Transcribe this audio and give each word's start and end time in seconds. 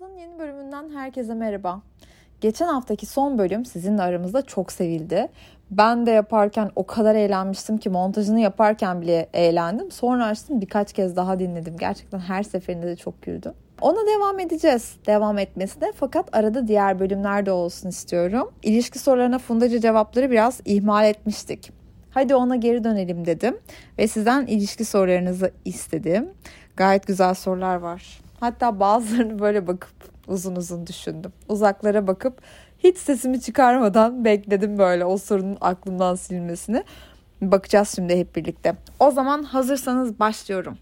Hayatımızın 0.00 0.20
yeni 0.22 0.38
bölümünden 0.38 0.90
herkese 0.90 1.34
merhaba. 1.34 1.82
Geçen 2.40 2.66
haftaki 2.66 3.06
son 3.06 3.38
bölüm 3.38 3.64
sizinle 3.64 4.02
aramızda 4.02 4.42
çok 4.42 4.72
sevildi. 4.72 5.28
Ben 5.70 6.06
de 6.06 6.10
yaparken 6.10 6.70
o 6.76 6.86
kadar 6.86 7.14
eğlenmiştim 7.14 7.78
ki 7.78 7.90
montajını 7.90 8.40
yaparken 8.40 9.02
bile 9.02 9.28
eğlendim. 9.32 9.90
Sonra 9.90 10.26
açtım 10.26 10.60
birkaç 10.60 10.92
kez 10.92 11.16
daha 11.16 11.38
dinledim. 11.38 11.76
Gerçekten 11.76 12.18
her 12.18 12.42
seferinde 12.42 12.86
de 12.86 12.96
çok 12.96 13.22
güldüm. 13.22 13.52
Ona 13.80 14.06
devam 14.06 14.38
edeceğiz. 14.40 14.96
Devam 15.06 15.38
etmesine 15.38 15.92
fakat 15.96 16.36
arada 16.36 16.68
diğer 16.68 17.00
bölümler 17.00 17.46
de 17.46 17.52
olsun 17.52 17.88
istiyorum. 17.88 18.50
İlişki 18.62 18.98
sorularına 18.98 19.38
fundacı 19.38 19.80
cevapları 19.80 20.30
biraz 20.30 20.60
ihmal 20.64 21.06
etmiştik. 21.06 21.72
Hadi 22.10 22.34
ona 22.34 22.56
geri 22.56 22.84
dönelim 22.84 23.26
dedim 23.26 23.58
ve 23.98 24.08
sizden 24.08 24.46
ilişki 24.46 24.84
sorularınızı 24.84 25.50
istedim. 25.64 26.28
Gayet 26.76 27.06
güzel 27.06 27.34
sorular 27.34 27.76
var. 27.76 28.25
Hatta 28.40 28.80
bazılarını 28.80 29.38
böyle 29.38 29.66
bakıp 29.66 29.94
uzun 30.28 30.56
uzun 30.56 30.86
düşündüm. 30.86 31.32
Uzaklara 31.48 32.06
bakıp 32.06 32.40
hiç 32.78 32.98
sesimi 32.98 33.40
çıkarmadan 33.40 34.24
bekledim 34.24 34.78
böyle 34.78 35.04
o 35.04 35.18
sorunun 35.18 35.58
aklımdan 35.60 36.14
silmesini. 36.14 36.84
Bakacağız 37.42 37.92
şimdi 37.96 38.16
hep 38.16 38.36
birlikte. 38.36 38.76
O 39.00 39.10
zaman 39.10 39.42
hazırsanız 39.42 40.20
başlıyorum. 40.20 40.78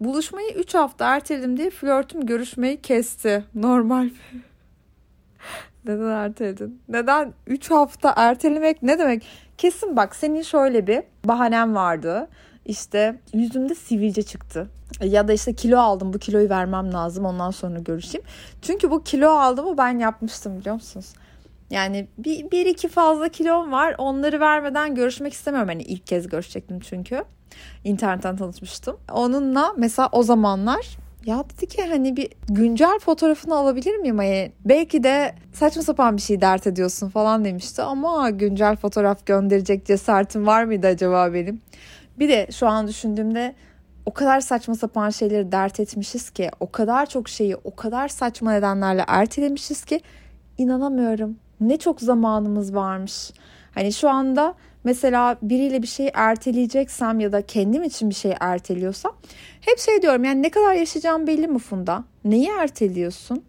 Buluşmayı 0.00 0.54
3 0.54 0.74
hafta 0.74 1.14
erteledim 1.14 1.56
diye 1.56 1.70
flörtüm 1.70 2.26
görüşmeyi 2.26 2.82
kesti. 2.82 3.44
Normal 3.54 4.10
Neden 5.84 6.10
erteledin? 6.10 6.82
Neden 6.88 7.32
3 7.46 7.70
hafta 7.70 8.12
ertelemek 8.16 8.82
ne 8.82 8.98
demek? 8.98 9.26
Kesin 9.58 9.96
bak 9.96 10.16
senin 10.16 10.42
şöyle 10.42 10.86
bir 10.86 11.02
bahanem 11.24 11.74
vardı. 11.74 12.28
İşte 12.66 13.16
yüzümde 13.34 13.74
sivilce 13.74 14.22
çıktı. 14.22 14.68
Ya 15.04 15.28
da 15.28 15.32
işte 15.32 15.54
kilo 15.54 15.78
aldım 15.78 16.12
bu 16.12 16.18
kiloyu 16.18 16.50
vermem 16.50 16.92
lazım 16.92 17.24
ondan 17.24 17.50
sonra 17.50 17.78
görüşeyim. 17.78 18.26
Çünkü 18.62 18.90
bu 18.90 19.04
kilo 19.04 19.28
aldığımı 19.28 19.78
ben 19.78 19.98
yapmıştım 19.98 20.60
biliyor 20.60 20.74
musunuz? 20.74 21.12
Yani 21.70 22.08
bir, 22.18 22.50
bir 22.50 22.66
iki 22.66 22.88
fazla 22.88 23.28
kilom 23.28 23.72
var 23.72 23.94
onları 23.98 24.40
vermeden 24.40 24.94
görüşmek 24.94 25.32
istemiyorum. 25.32 25.68
Hani 25.68 25.82
ilk 25.82 26.06
kez 26.06 26.28
görüşecektim 26.28 26.80
çünkü. 26.80 27.24
İnternetten 27.84 28.36
tanışmıştım. 28.36 28.96
Onunla 29.12 29.74
mesela 29.76 30.08
o 30.12 30.22
zamanlar 30.22 30.86
ya 31.26 31.44
dedi 31.44 31.66
ki 31.66 31.82
hani 31.88 32.16
bir 32.16 32.28
güncel 32.48 32.98
fotoğrafını 32.98 33.54
alabilir 33.54 33.96
miyim? 33.96 34.18
Hani 34.18 34.52
belki 34.64 35.02
de 35.02 35.34
saçma 35.52 35.82
sapan 35.82 36.16
bir 36.16 36.22
şey 36.22 36.40
dert 36.40 36.66
ediyorsun 36.66 37.08
falan 37.08 37.44
demişti. 37.44 37.82
Ama 37.82 38.30
güncel 38.30 38.76
fotoğraf 38.76 39.26
gönderecek 39.26 39.86
cesaretim 39.86 40.46
var 40.46 40.64
mıydı 40.64 40.86
acaba 40.86 41.34
benim? 41.34 41.60
Bir 42.18 42.28
de 42.28 42.48
şu 42.52 42.68
an 42.68 42.88
düşündüğümde 42.88 43.54
o 44.10 44.12
kadar 44.12 44.40
saçma 44.40 44.74
sapan 44.74 45.10
şeyleri 45.10 45.52
dert 45.52 45.80
etmişiz 45.80 46.30
ki, 46.30 46.50
o 46.60 46.70
kadar 46.70 47.06
çok 47.06 47.28
şeyi 47.28 47.56
o 47.56 47.76
kadar 47.76 48.08
saçma 48.08 48.52
nedenlerle 48.52 49.04
ertelemişiz 49.08 49.84
ki 49.84 50.00
inanamıyorum. 50.58 51.36
Ne 51.60 51.76
çok 51.76 52.00
zamanımız 52.00 52.74
varmış. 52.74 53.30
Hani 53.74 53.92
şu 53.92 54.10
anda 54.10 54.54
mesela 54.84 55.36
biriyle 55.42 55.82
bir 55.82 55.86
şey 55.86 56.10
erteleyeceksem 56.14 57.20
ya 57.20 57.32
da 57.32 57.42
kendim 57.42 57.82
için 57.82 58.10
bir 58.10 58.14
şey 58.14 58.34
erteliyorsam 58.40 59.12
hep 59.60 59.78
şey 59.78 60.02
diyorum 60.02 60.24
yani 60.24 60.42
ne 60.42 60.50
kadar 60.50 60.74
yaşayacağım 60.74 61.26
belli 61.26 61.48
mi 61.48 61.58
Funda? 61.58 62.04
Neyi 62.24 62.48
erteliyorsun? 62.48 63.44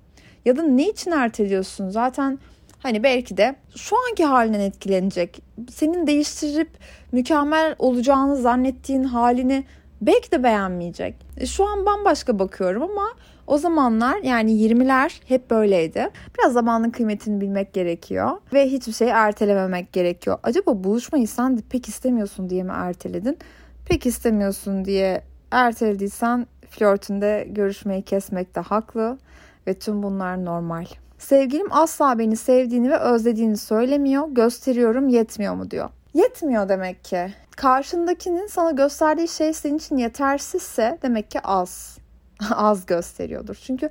Ya 0.45 0.57
da 0.57 0.63
ne 0.63 0.89
için 0.89 1.11
erteliyorsun? 1.11 1.89
Zaten 1.89 2.39
hani 2.79 3.03
belki 3.03 3.37
de 3.37 3.55
şu 3.75 3.95
anki 4.09 4.25
halinden 4.25 4.59
etkilenecek. 4.59 5.41
Senin 5.71 6.07
değiştirip 6.07 6.69
mükemmel 7.11 7.75
olacağını 7.79 8.35
zannettiğin 8.35 9.03
halini 9.03 9.65
belki 10.01 10.31
de 10.31 10.43
beğenmeyecek. 10.43 11.15
E, 11.37 11.45
şu 11.45 11.65
an 11.65 11.85
bambaşka 11.85 12.39
bakıyorum 12.39 12.83
ama 12.83 13.09
o 13.47 13.57
zamanlar 13.57 14.17
yani 14.17 14.51
20'ler 14.51 15.21
hep 15.25 15.49
böyleydi. 15.49 16.09
Biraz 16.37 16.53
zamanın 16.53 16.89
kıymetini 16.89 17.41
bilmek 17.41 17.73
gerekiyor 17.73 18.31
ve 18.53 18.67
hiçbir 18.69 18.93
şeyi 18.93 19.11
ertelememek 19.11 19.93
gerekiyor. 19.93 20.39
Acaba 20.43 20.83
buluşmayı 20.83 21.27
sen 21.27 21.63
pek 21.69 21.87
istemiyorsun 21.87 22.49
diye 22.49 22.63
mi 22.63 22.71
erteledin? 22.75 23.37
Pek 23.85 24.05
istemiyorsun 24.05 24.85
diye 24.85 25.23
ertelediysen 25.51 26.47
flörtünde 26.69 27.47
görüşmeyi 27.49 28.01
kesmek 28.01 28.55
de 28.55 28.59
haklı 28.59 29.17
ve 29.67 29.73
tüm 29.73 30.03
bunlar 30.03 30.45
normal. 30.45 30.85
Sevgilim 31.17 31.67
asla 31.71 32.19
beni 32.19 32.37
sevdiğini 32.37 32.89
ve 32.89 32.97
özlediğini 32.97 33.57
söylemiyor. 33.57 34.27
Gösteriyorum 34.31 35.07
yetmiyor 35.07 35.53
mu 35.55 35.71
diyor. 35.71 35.89
Yetmiyor 36.13 36.69
demek 36.69 37.03
ki. 37.03 37.33
Karşındakinin 37.61 38.47
sana 38.47 38.71
gösterdiği 38.71 39.27
şey 39.27 39.53
senin 39.53 39.77
için 39.77 39.97
yetersizse 39.97 40.97
demek 41.01 41.31
ki 41.31 41.39
az. 41.41 41.97
az 42.55 42.85
gösteriyordur. 42.85 43.55
Çünkü 43.65 43.89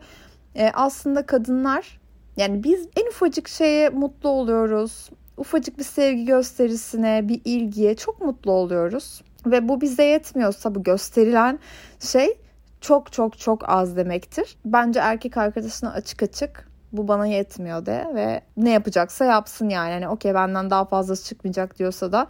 e, 0.55 0.71
aslında 0.75 1.27
kadınlar 1.27 2.01
yani 2.37 2.65
biz 2.65 2.89
en 2.97 3.07
ufacık 3.07 3.49
şeye 3.49 3.89
mutlu 3.89 4.29
oluyoruz. 4.29 5.11
Ufacık 5.37 5.79
bir 5.79 5.85
sevgi 5.85 6.25
gösterisine, 6.25 7.29
bir 7.29 7.41
ilgiye 7.45 7.97
çok 7.97 8.21
mutlu 8.21 8.53
oluyoruz. 8.53 9.23
Ve 9.47 9.69
bu 9.69 9.81
bize 9.81 10.05
yetmiyorsa 10.05 10.75
bu 10.75 10.83
gösterilen 10.83 11.59
şey 12.01 12.39
çok 12.81 13.13
çok 13.13 13.39
çok 13.39 13.69
az 13.69 13.97
demektir. 13.97 14.57
Bence 14.65 15.01
erkek 15.01 15.37
arkadaşına 15.37 15.93
açık 15.93 16.23
açık 16.23 16.69
bu 16.93 17.09
bana 17.09 17.27
yetmiyor 17.27 17.87
de 17.87 18.07
ve 18.15 18.41
ne 18.57 18.71
yapacaksa 18.71 19.25
yapsın 19.25 19.69
yani. 19.69 19.93
Hani 19.93 20.09
okey 20.09 20.35
benden 20.35 20.71
daha 20.71 20.85
fazlası 20.85 21.29
çıkmayacak 21.29 21.79
diyorsa 21.79 22.13
da 22.13 22.27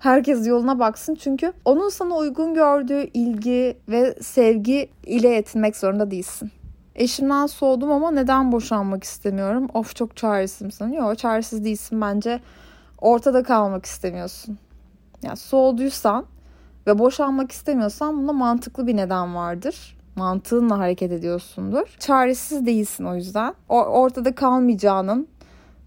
herkes 0.00 0.46
yoluna 0.46 0.78
baksın. 0.78 1.14
Çünkü 1.14 1.52
onun 1.64 1.88
sana 1.88 2.16
uygun 2.16 2.54
gördüğü 2.54 3.10
ilgi 3.14 3.78
ve 3.88 4.14
sevgi 4.22 4.90
ile 5.06 5.28
yetinmek 5.28 5.76
zorunda 5.76 6.10
değilsin. 6.10 6.50
Eşimden 6.94 7.46
soğudum 7.46 7.92
ama 7.92 8.10
neden 8.10 8.52
boşanmak 8.52 9.04
istemiyorum? 9.04 9.68
Of 9.74 9.96
çok 9.96 10.16
çaresizim 10.16 10.94
Yok 10.94 11.18
çaresiz 11.18 11.64
değilsin 11.64 12.00
bence. 12.00 12.40
Ortada 13.00 13.42
kalmak 13.42 13.86
istemiyorsun. 13.86 14.58
Yani 15.22 15.36
soğuduysan 15.36 16.26
ve 16.86 16.98
boşanmak 16.98 17.52
istemiyorsan 17.52 18.16
bunda 18.16 18.32
mantıklı 18.32 18.86
bir 18.86 18.96
neden 18.96 19.34
vardır 19.34 19.96
mantığınla 20.16 20.78
hareket 20.78 21.12
ediyorsundur. 21.12 21.96
Çaresiz 21.98 22.66
değilsin 22.66 23.04
o 23.04 23.14
yüzden. 23.14 23.54
O, 23.68 23.84
ortada 23.84 24.34
kalmayacağının 24.34 25.28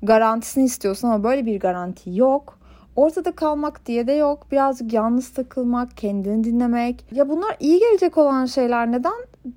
garantisini 0.04 0.64
istiyorsun 0.64 1.08
ama 1.08 1.24
böyle 1.24 1.46
bir 1.46 1.60
garanti 1.60 2.16
yok. 2.16 2.58
Ortada 2.96 3.32
kalmak 3.32 3.86
diye 3.86 4.08
de 4.08 4.12
yok. 4.12 4.48
Birazcık 4.52 4.94
yalnız 4.94 5.30
takılmak, 5.30 5.98
kendini 5.98 6.44
dinlemek. 6.44 7.06
Ya 7.12 7.30
bunlar 7.30 7.56
iyi 7.60 7.80
gelecek 7.80 8.18
olan 8.18 8.46
şeyler. 8.46 8.92
Neden 8.92 9.14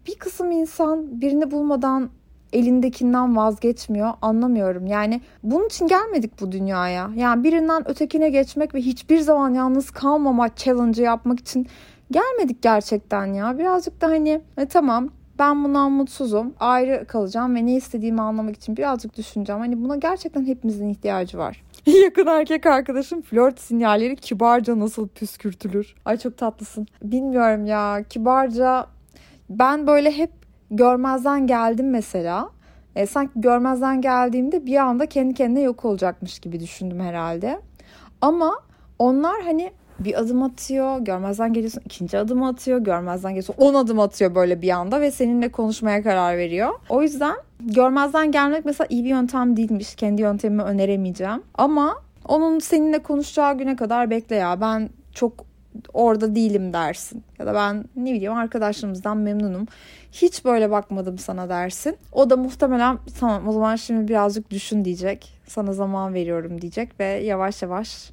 bir 0.06 0.14
kısım 0.14 0.50
insan 0.50 1.20
birini 1.20 1.50
bulmadan 1.50 2.10
elindekinden 2.52 3.36
vazgeçmiyor 3.36 4.12
anlamıyorum. 4.22 4.86
Yani 4.86 5.20
bunun 5.42 5.66
için 5.66 5.86
gelmedik 5.86 6.41
bu 6.41 6.52
dünyaya. 6.52 7.10
Yani 7.16 7.44
birinden 7.44 7.91
ötekine 7.91 8.30
geçmek 8.30 8.74
ve 8.74 8.80
hiçbir 8.80 9.19
zaman 9.19 9.54
yalnız 9.54 9.91
kalmama 9.91 10.54
challenge 10.54 11.03
yapmak 11.03 11.41
için 11.41 11.66
gelmedik 12.10 12.62
gerçekten 12.62 13.26
ya. 13.26 13.58
Birazcık 13.58 14.00
da 14.00 14.06
hani 14.06 14.41
e, 14.58 14.66
tamam 14.66 15.08
ben 15.38 15.64
bundan 15.64 15.92
mutsuzum. 15.92 16.54
Ayrı 16.60 17.04
kalacağım 17.06 17.54
ve 17.54 17.66
ne 17.66 17.76
istediğimi 17.76 18.20
anlamak 18.20 18.56
için 18.56 18.76
birazcık 18.76 19.16
düşüneceğim. 19.16 19.60
Hani 19.60 19.84
buna 19.84 19.97
gerçekten 19.97 20.44
hepimizin 20.47 20.88
ihtiyacı 20.88 21.38
var. 21.38 21.62
Yakın 22.04 22.26
erkek 22.26 22.66
arkadaşım 22.66 23.22
flört 23.22 23.60
sinyalleri 23.60 24.16
kibarca 24.16 24.78
nasıl 24.78 25.08
püskürtülür? 25.08 25.94
Ay 26.04 26.19
çok 26.19 26.38
tatlısın. 26.38 26.86
Bilmiyorum 27.02 27.66
ya 27.66 28.04
kibarca 28.10 28.86
ben 29.50 29.86
böyle 29.86 30.10
hep 30.10 30.30
görmezden 30.70 31.47
geldim 31.47 31.91
mesela. 31.91 32.50
E, 32.97 33.06
sanki 33.06 33.32
görmezden 33.41 34.00
geldiğimde 34.00 34.66
bir 34.66 34.76
anda 34.76 35.06
kendi 35.06 35.34
kendine 35.34 35.60
yok 35.60 35.84
olacakmış 35.84 36.38
gibi 36.38 36.60
düşündüm 36.60 37.00
herhalde. 37.00 37.60
Ama 38.20 38.60
onlar 38.98 39.42
hani 39.42 39.70
bir 39.99 40.21
adım 40.21 40.43
atıyor, 40.43 40.99
görmezden 40.99 41.53
geliyorsun, 41.53 41.83
ikinci 41.84 42.19
adım 42.19 42.43
atıyor, 42.43 42.79
görmezden 42.79 43.31
geliyorsun, 43.31 43.55
on 43.59 43.75
adım 43.75 44.01
atıyor 44.01 44.34
böyle 44.34 44.62
bir 44.62 44.71
anda 44.71 45.01
ve 45.01 45.11
seninle 45.11 45.49
konuşmaya 45.49 46.03
karar 46.03 46.39
veriyor. 46.39 46.71
O 46.89 47.03
yüzden 47.03 47.37
görmezden 47.61 48.33
gelmek 48.33 48.65
mesela 48.65 48.87
iyi 48.91 49.04
bir 49.04 49.09
yöntem 49.09 49.57
değilmiş. 49.57 49.95
Kendi 49.95 50.22
yöntemimi 50.22 50.63
öneremeyeceğim. 50.63 51.43
Ama 51.54 52.03
onun 52.28 52.59
seninle 52.59 52.98
konuşacağı 52.98 53.59
güne 53.59 53.77
kadar 53.77 54.10
bekle 54.10 54.37
ya. 54.37 54.60
Ben 54.60 54.91
çok 55.13 55.33
orada 55.93 56.34
değilim 56.34 56.72
dersin. 56.72 57.25
Ya 57.39 57.47
da 57.47 57.54
ben 57.54 57.84
ne 57.97 58.13
bileyim 58.13 58.33
arkadaşlarımızdan 58.33 59.16
memnunum. 59.16 59.66
Hiç 60.13 60.45
böyle 60.45 60.71
bakmadım 60.71 61.19
sana 61.19 61.49
dersin. 61.49 61.97
O 62.13 62.31
da 62.31 62.37
muhtemelen 62.37 62.99
tamam 63.21 63.49
o 63.49 63.53
zaman 63.53 63.77
şimdi 63.77 64.09
birazcık 64.09 64.51
düşün 64.51 64.84
diyecek. 64.84 65.33
Sana 65.47 65.72
zaman 65.72 66.15
veriyorum 66.15 66.60
diyecek 66.60 67.01
ve 67.01 67.04
yavaş 67.04 67.63
yavaş 67.63 68.10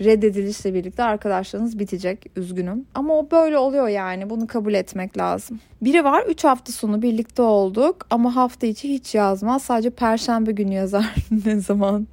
reddedilişle 0.00 0.74
birlikte 0.74 1.02
arkadaşlarınız 1.02 1.78
bitecek. 1.78 2.26
Üzgünüm. 2.36 2.84
Ama 2.94 3.14
o 3.14 3.30
böyle 3.30 3.58
oluyor 3.58 3.88
yani. 3.88 4.30
Bunu 4.30 4.46
kabul 4.46 4.74
etmek 4.74 5.18
lazım. 5.18 5.60
Biri 5.82 6.04
var 6.04 6.24
3 6.28 6.44
hafta 6.44 6.72
sonu 6.72 7.02
birlikte 7.02 7.42
olduk 7.42 8.06
ama 8.10 8.36
hafta 8.36 8.66
içi 8.66 8.88
hiç 8.88 9.14
yazmaz. 9.14 9.62
Sadece 9.62 9.90
perşembe 9.90 10.52
günü 10.52 10.74
yazar 10.74 11.14
ne 11.46 11.60
zaman 11.60 12.06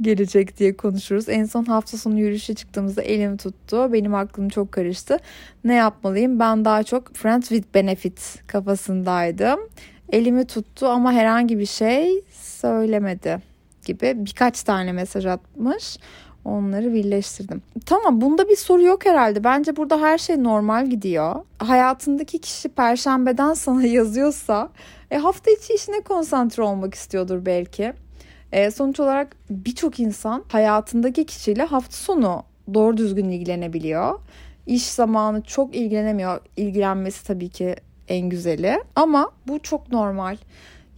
gelecek 0.00 0.58
diye 0.58 0.76
konuşuruz. 0.76 1.28
En 1.28 1.44
son 1.44 1.64
hafta 1.64 1.98
sonu 1.98 2.18
yürüyüşe 2.20 2.54
çıktığımızda 2.54 3.02
elimi 3.02 3.36
tuttu. 3.36 3.92
Benim 3.92 4.14
aklım 4.14 4.48
çok 4.48 4.72
karıştı. 4.72 5.18
Ne 5.64 5.74
yapmalıyım? 5.74 6.38
Ben 6.38 6.64
daha 6.64 6.82
çok 6.82 7.14
Friends 7.14 7.48
with 7.48 7.74
Benefit 7.74 8.42
kafasındaydım. 8.46 9.60
elimi 10.12 10.44
tuttu 10.44 10.86
ama 10.86 11.12
herhangi 11.12 11.58
bir 11.58 11.66
şey 11.66 12.20
söylemedi 12.32 13.38
gibi 13.86 14.12
birkaç 14.16 14.62
tane 14.62 14.92
mesaj 14.92 15.26
atmış. 15.26 15.96
Onları 16.46 16.94
birleştirdim. 16.94 17.62
Tamam 17.86 18.20
bunda 18.20 18.48
bir 18.48 18.56
soru 18.56 18.82
yok 18.82 19.06
herhalde. 19.06 19.44
Bence 19.44 19.76
burada 19.76 20.00
her 20.00 20.18
şey 20.18 20.42
normal 20.42 20.86
gidiyor. 20.86 21.34
Hayatındaki 21.58 22.38
kişi 22.38 22.68
perşembeden 22.68 23.54
sana 23.54 23.86
yazıyorsa 23.86 24.70
e, 25.10 25.16
hafta 25.16 25.50
içi 25.50 25.74
işine 25.74 26.00
konsantre 26.00 26.62
olmak 26.62 26.94
istiyordur 26.94 27.46
belki. 27.46 27.92
E, 28.52 28.70
sonuç 28.70 29.00
olarak 29.00 29.36
birçok 29.50 30.00
insan 30.00 30.44
hayatındaki 30.48 31.26
kişiyle 31.26 31.62
hafta 31.62 31.96
sonu 31.96 32.42
doğru 32.74 32.96
düzgün 32.96 33.28
ilgilenebiliyor. 33.28 34.20
İş 34.66 34.86
zamanı 34.86 35.42
çok 35.42 35.74
ilgilenemiyor. 35.76 36.40
İlgilenmesi 36.56 37.26
tabii 37.26 37.48
ki 37.48 37.76
en 38.08 38.28
güzeli. 38.28 38.82
Ama 38.96 39.30
bu 39.48 39.58
çok 39.62 39.92
normal. 39.92 40.36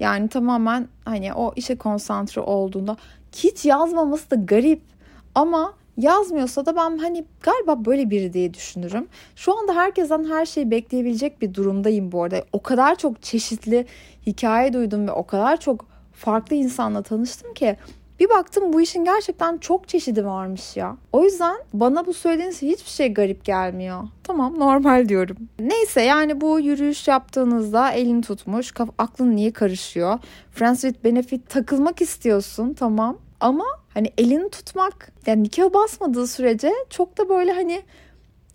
Yani 0.00 0.28
tamamen 0.28 0.88
hani 1.04 1.34
o 1.34 1.52
işe 1.56 1.76
konsantre 1.76 2.40
olduğunda 2.40 2.96
hiç 3.36 3.64
yazmaması 3.64 4.30
da 4.30 4.34
garip. 4.34 4.97
Ama 5.38 5.74
yazmıyorsa 5.96 6.66
da 6.66 6.76
ben 6.76 6.98
hani 6.98 7.24
galiba 7.42 7.84
böyle 7.84 8.10
biri 8.10 8.32
diye 8.32 8.54
düşünürüm. 8.54 9.08
Şu 9.36 9.58
anda 9.58 9.74
herkesten 9.74 10.24
her 10.24 10.46
şeyi 10.46 10.70
bekleyebilecek 10.70 11.42
bir 11.42 11.54
durumdayım 11.54 12.12
bu 12.12 12.22
arada. 12.22 12.44
O 12.52 12.62
kadar 12.62 12.94
çok 12.94 13.22
çeşitli 13.22 13.86
hikaye 14.26 14.72
duydum 14.72 15.06
ve 15.06 15.12
o 15.12 15.26
kadar 15.26 15.60
çok 15.60 15.86
farklı 16.12 16.56
insanla 16.56 17.02
tanıştım 17.02 17.54
ki 17.54 17.76
bir 18.20 18.28
baktım 18.28 18.72
bu 18.72 18.80
işin 18.80 19.04
gerçekten 19.04 19.58
çok 19.58 19.88
çeşidi 19.88 20.26
varmış 20.26 20.76
ya. 20.76 20.96
O 21.12 21.24
yüzden 21.24 21.56
bana 21.72 22.06
bu 22.06 22.14
söylediğiniz 22.14 22.62
hiçbir 22.62 22.90
şey 22.90 23.14
garip 23.14 23.44
gelmiyor. 23.44 24.04
Tamam 24.24 24.58
normal 24.58 25.08
diyorum. 25.08 25.36
Neyse 25.58 26.02
yani 26.02 26.40
bu 26.40 26.60
yürüyüş 26.60 27.08
yaptığınızda 27.08 27.90
elini 27.90 28.22
tutmuş. 28.22 28.72
Aklın 28.98 29.36
niye 29.36 29.52
karışıyor? 29.52 30.18
Friends 30.50 30.80
with 30.80 31.04
Benefit 31.04 31.50
takılmak 31.50 32.02
istiyorsun 32.02 32.74
tamam. 32.74 33.18
Ama 33.40 33.64
hani 33.94 34.12
elini 34.18 34.50
tutmak 34.50 35.12
yani 35.26 35.42
nikah 35.42 35.74
basmadığı 35.74 36.26
sürece 36.26 36.72
çok 36.90 37.18
da 37.18 37.28
böyle 37.28 37.52
hani 37.52 37.82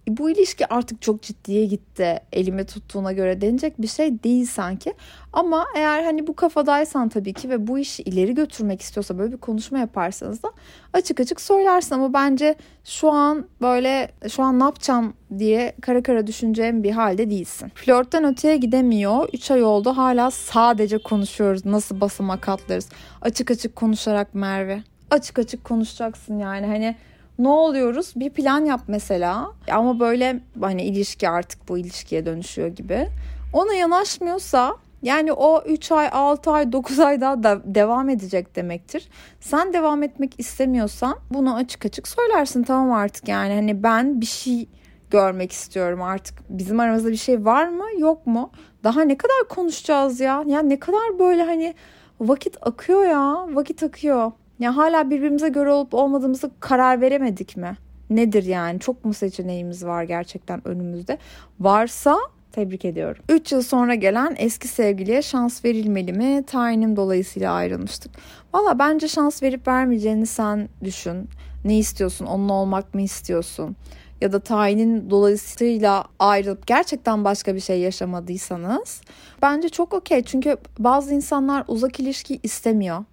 bu 0.07 0.29
ilişki 0.29 0.73
artık 0.73 1.01
çok 1.01 1.21
ciddiye 1.21 1.65
gitti 1.65 2.19
elime 2.33 2.65
tuttuğuna 2.65 3.11
göre 3.11 3.41
denecek 3.41 3.81
bir 3.81 3.88
şey 3.88 4.23
değil 4.23 4.45
sanki. 4.45 4.94
Ama 5.33 5.65
eğer 5.75 6.03
hani 6.03 6.27
bu 6.27 6.35
kafadaysan 6.35 7.09
tabii 7.09 7.33
ki 7.33 7.50
ve 7.50 7.67
bu 7.67 7.79
işi 7.79 8.03
ileri 8.03 8.35
götürmek 8.35 8.81
istiyorsa 8.81 9.17
böyle 9.17 9.31
bir 9.31 9.38
konuşma 9.38 9.79
yaparsanız 9.79 10.44
da 10.44 10.51
açık 10.94 11.19
açık 11.19 11.41
söylersin 11.41 11.95
ama 11.95 12.13
bence 12.13 12.55
şu 12.83 13.11
an 13.11 13.47
böyle 13.61 14.11
şu 14.29 14.44
an 14.44 14.59
ne 14.59 14.63
yapacağım 14.63 15.13
diye 15.38 15.75
kara 15.81 16.03
kara 16.03 16.27
düşüneceğim 16.27 16.83
bir 16.83 16.91
halde 16.91 17.29
değilsin. 17.29 17.71
Flörtten 17.75 18.23
öteye 18.23 18.57
gidemiyor. 18.57 19.29
3 19.33 19.51
ay 19.51 19.63
oldu 19.63 19.97
hala 19.97 20.31
sadece 20.31 20.97
konuşuyoruz. 20.97 21.65
Nasıl 21.65 22.01
basamak 22.01 22.50
atlarız. 22.50 22.89
Açık 23.21 23.51
açık 23.51 23.75
konuşarak 23.75 24.35
Merve. 24.35 24.83
Açık 25.11 25.39
açık 25.39 25.63
konuşacaksın 25.63 26.39
yani 26.39 26.65
hani 26.67 26.95
ne 27.39 27.50
oluyoruz? 27.50 28.13
Bir 28.15 28.30
plan 28.30 28.65
yap 28.65 28.81
mesela. 28.88 29.51
Ama 29.71 30.00
böyle 30.00 30.39
hani 30.62 30.83
ilişki 30.83 31.30
artık 31.30 31.69
bu 31.69 31.77
ilişkiye 31.77 32.25
dönüşüyor 32.25 32.68
gibi. 32.68 33.07
Ona 33.53 33.74
yanaşmıyorsa 33.74 34.75
yani 35.01 35.33
o 35.33 35.63
3 35.65 35.91
ay, 35.91 36.09
6 36.12 36.51
ay, 36.51 36.71
9 36.71 37.00
ay 37.00 37.21
daha 37.21 37.44
da 37.44 37.62
devam 37.65 38.09
edecek 38.09 38.56
demektir. 38.56 39.09
Sen 39.39 39.74
devam 39.74 40.03
etmek 40.03 40.39
istemiyorsan 40.39 41.15
bunu 41.30 41.56
açık 41.56 41.85
açık 41.85 42.07
söylersin 42.07 42.63
tamam 42.63 42.91
artık 42.91 43.27
yani 43.27 43.53
hani 43.53 43.83
ben 43.83 44.21
bir 44.21 44.25
şey 44.25 44.68
görmek 45.12 45.51
istiyorum 45.51 46.01
artık. 46.01 46.39
Bizim 46.50 46.79
aramızda 46.79 47.09
bir 47.12 47.15
şey 47.18 47.45
var 47.45 47.68
mı 47.68 47.86
yok 47.97 48.27
mu? 48.27 48.51
Daha 48.83 49.01
ne 49.01 49.18
kadar 49.18 49.47
konuşacağız 49.50 50.19
ya? 50.19 50.44
Ya 50.47 50.62
ne 50.62 50.79
kadar 50.79 51.19
böyle 51.19 51.44
hani 51.44 51.75
vakit 52.19 52.57
akıyor 52.62 53.06
ya 53.06 53.56
vakit 53.56 53.83
akıyor. 53.83 54.31
Ya 54.59 54.77
hala 54.77 55.09
birbirimize 55.09 55.50
göre 55.50 55.71
olup 55.71 55.94
olmadığımızı 55.94 56.51
karar 56.59 57.01
veremedik 57.01 57.57
mi? 57.57 57.77
Nedir 58.09 58.44
yani? 58.44 58.79
Çok 58.79 59.05
mu 59.05 59.13
seçeneğimiz 59.13 59.85
var 59.85 60.03
gerçekten 60.03 60.67
önümüzde? 60.67 61.17
Varsa 61.59 62.17
tebrik 62.51 62.85
ediyorum. 62.85 63.23
3 63.29 63.51
yıl 63.51 63.61
sonra 63.61 63.95
gelen 63.95 64.35
eski 64.38 64.67
sevgiliye 64.67 65.21
şans 65.21 65.65
verilmeli 65.65 66.13
mi? 66.13 66.44
Tayinim 66.47 66.95
dolayısıyla 66.95 67.53
ayrılmıştık. 67.53 68.11
Valla 68.53 68.79
bence 68.79 69.07
şans 69.07 69.44
verip 69.44 69.67
vermeyeceğini 69.67 70.25
sen 70.25 70.69
düşün. 70.83 71.29
Ne 71.65 71.77
istiyorsun? 71.77 72.25
Onunla 72.25 72.53
olmak 72.53 72.94
mı 72.94 73.01
istiyorsun? 73.01 73.75
Ya 74.21 74.31
da 74.31 74.39
tayinin 74.39 75.09
dolayısıyla 75.09 76.05
ayrılıp 76.19 76.67
gerçekten 76.67 77.23
başka 77.23 77.55
bir 77.55 77.59
şey 77.59 77.79
yaşamadıysanız 77.79 79.01
bence 79.41 79.69
çok 79.69 79.94
okey. 79.94 80.23
Çünkü 80.23 80.57
bazı 80.79 81.13
insanlar 81.13 81.63
uzak 81.67 82.00
ilişki 82.00 82.39
istemiyor. 82.44 83.03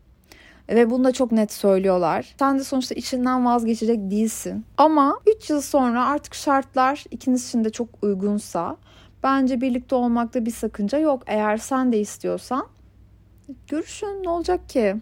Ve 0.71 0.91
bunu 0.91 1.05
da 1.05 1.13
çok 1.13 1.33
net 1.33 1.53
söylüyorlar. 1.53 2.35
Sen 2.39 2.59
de 2.59 2.65
sonuçta 2.65 2.95
içinden 2.95 3.45
vazgeçecek 3.45 4.11
değilsin. 4.11 4.65
Ama 4.77 5.21
3 5.37 5.51
yıl 5.51 5.61
sonra 5.61 6.07
artık 6.07 6.35
şartlar 6.35 7.05
ikiniz 7.11 7.49
için 7.49 7.65
de 7.65 7.71
çok 7.71 7.89
uygunsa 8.03 8.77
bence 9.23 9.61
birlikte 9.61 9.95
olmakta 9.95 10.47
bir 10.47 10.51
sakınca 10.51 10.99
yok. 10.99 11.23
Eğer 11.27 11.57
sen 11.57 11.93
de 11.93 12.01
istiyorsan 12.01 12.67
görüşün 13.69 14.23
ne 14.23 14.29
olacak 14.29 14.69
ki? 14.69 14.97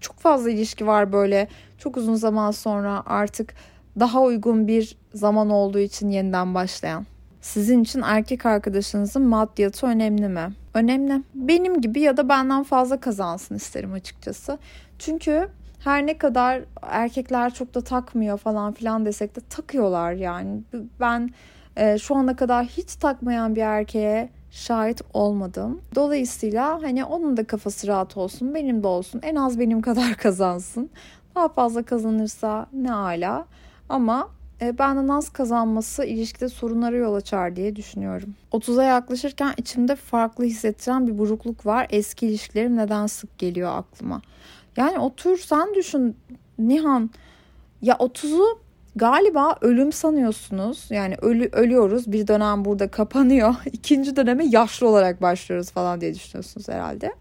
Çok 0.00 0.16
fazla 0.16 0.50
ilişki 0.50 0.86
var 0.86 1.12
böyle 1.12 1.48
çok 1.78 1.96
uzun 1.96 2.14
zaman 2.14 2.50
sonra 2.50 3.02
artık 3.06 3.54
daha 4.00 4.22
uygun 4.22 4.68
bir 4.68 4.96
zaman 5.14 5.50
olduğu 5.50 5.78
için 5.78 6.08
yeniden 6.08 6.54
başlayan. 6.54 7.06
Sizin 7.40 7.82
için 7.82 8.02
erkek 8.04 8.46
arkadaşınızın 8.46 9.22
maddiyatı 9.22 9.86
önemli 9.86 10.28
mi? 10.28 10.48
Önemli. 10.78 11.22
Benim 11.34 11.80
gibi 11.80 12.00
ya 12.00 12.16
da 12.16 12.28
benden 12.28 12.62
fazla 12.62 13.00
kazansın 13.00 13.54
isterim 13.54 13.92
açıkçası. 13.92 14.58
Çünkü 14.98 15.48
her 15.84 16.06
ne 16.06 16.18
kadar 16.18 16.62
erkekler 16.82 17.54
çok 17.54 17.74
da 17.74 17.80
takmıyor 17.80 18.38
falan 18.38 18.72
filan 18.72 19.06
desek 19.06 19.36
de 19.36 19.40
takıyorlar 19.50 20.12
yani. 20.12 20.62
Ben 21.00 21.30
e, 21.76 21.98
şu 21.98 22.16
ana 22.16 22.36
kadar 22.36 22.66
hiç 22.66 22.94
takmayan 22.94 23.56
bir 23.56 23.60
erkeğe 23.60 24.30
şahit 24.50 25.02
olmadım. 25.14 25.80
Dolayısıyla 25.94 26.82
hani 26.82 27.04
onun 27.04 27.36
da 27.36 27.44
kafası 27.44 27.86
rahat 27.86 28.16
olsun, 28.16 28.54
benim 28.54 28.82
de 28.82 28.86
olsun. 28.86 29.20
En 29.22 29.34
az 29.34 29.58
benim 29.58 29.82
kadar 29.82 30.14
kazansın. 30.22 30.90
Daha 31.34 31.48
fazla 31.48 31.82
kazanırsa 31.82 32.66
ne 32.72 32.92
ala. 32.92 33.46
Ama 33.88 34.28
benden 34.60 35.08
az 35.08 35.28
kazanması 35.28 36.04
ilişkide 36.04 36.48
sorunlara 36.48 36.96
yol 36.96 37.14
açar 37.14 37.56
diye 37.56 37.76
düşünüyorum. 37.76 38.34
30'a 38.52 38.82
yaklaşırken 38.82 39.54
içimde 39.56 39.96
farklı 39.96 40.44
hissettiren 40.44 41.06
bir 41.06 41.18
burukluk 41.18 41.66
var. 41.66 41.86
Eski 41.90 42.26
ilişkilerim 42.26 42.76
neden 42.76 43.06
sık 43.06 43.38
geliyor 43.38 43.70
aklıma. 43.76 44.22
Yani 44.76 44.98
otur 44.98 45.38
sen 45.38 45.74
düşün 45.74 46.16
Nihan. 46.58 47.10
Ya 47.82 47.94
30'u 47.94 48.58
galiba 48.96 49.56
ölüm 49.60 49.92
sanıyorsunuz. 49.92 50.86
Yani 50.90 51.14
ölü, 51.22 51.48
ölüyoruz. 51.52 52.12
Bir 52.12 52.26
dönem 52.26 52.64
burada 52.64 52.88
kapanıyor. 52.88 53.54
İkinci 53.72 54.16
döneme 54.16 54.44
yaşlı 54.46 54.88
olarak 54.88 55.22
başlıyoruz 55.22 55.70
falan 55.70 56.00
diye 56.00 56.14
düşünüyorsunuz 56.14 56.68
herhalde. 56.68 57.12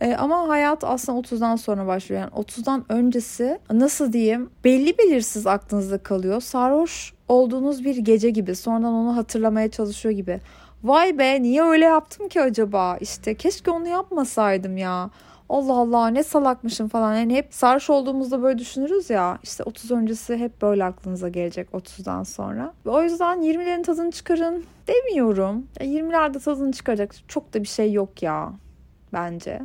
E, 0.00 0.14
ama 0.16 0.48
hayat 0.48 0.84
aslında 0.84 1.18
30'dan 1.20 1.56
sonra 1.56 1.86
başlıyor. 1.86 2.20
Yani 2.20 2.30
30'dan 2.30 2.84
öncesi 2.88 3.58
nasıl 3.72 4.12
diyeyim 4.12 4.50
belli 4.64 4.98
belirsiz 4.98 5.46
aklınızda 5.46 5.98
kalıyor. 5.98 6.40
Sarhoş 6.40 7.12
olduğunuz 7.28 7.84
bir 7.84 7.96
gece 7.96 8.30
gibi. 8.30 8.54
Sonradan 8.54 8.92
onu 8.92 9.16
hatırlamaya 9.16 9.70
çalışıyor 9.70 10.14
gibi. 10.14 10.40
Vay 10.84 11.18
be 11.18 11.42
niye 11.42 11.62
öyle 11.62 11.84
yaptım 11.84 12.28
ki 12.28 12.42
acaba? 12.42 12.96
İşte 13.00 13.34
keşke 13.34 13.70
onu 13.70 13.88
yapmasaydım 13.88 14.76
ya. 14.76 15.10
Allah 15.48 15.72
Allah 15.72 16.08
ne 16.08 16.22
salakmışım 16.22 16.88
falan. 16.88 17.14
Yani 17.14 17.34
hep 17.34 17.54
sarhoş 17.54 17.90
olduğumuzda 17.90 18.42
böyle 18.42 18.58
düşünürüz 18.58 19.10
ya. 19.10 19.38
İşte 19.42 19.62
30 19.62 19.90
öncesi 19.90 20.36
hep 20.36 20.62
böyle 20.62 20.84
aklınıza 20.84 21.28
gelecek 21.28 21.68
30'dan 21.72 22.22
sonra. 22.22 22.74
Ve 22.86 22.90
o 22.90 23.02
yüzden 23.02 23.38
20'lerin 23.42 23.82
tadını 23.82 24.10
çıkarın 24.10 24.64
demiyorum. 24.88 25.66
20'lerde 25.80 26.44
tadını 26.44 26.72
çıkaracak 26.72 27.14
çok 27.28 27.54
da 27.54 27.62
bir 27.62 27.68
şey 27.68 27.92
yok 27.92 28.22
ya 28.22 28.52
bence. 29.12 29.60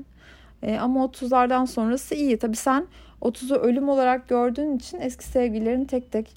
E, 0.64 0.78
ama 0.78 1.06
30'lardan 1.06 1.68
sonrası 1.68 2.16
iyi. 2.16 2.38
Tabii 2.38 2.56
sen 2.56 2.88
30'u 3.22 3.56
ölüm 3.56 3.90
olarak 3.90 4.28
gördüğün 4.30 4.78
için 4.78 5.00
eski 5.00 5.24
sevgililerini 5.24 5.88
tek 5.88 6.12
tek 6.12 6.36